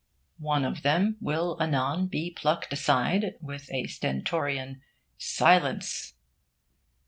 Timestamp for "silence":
5.19-6.15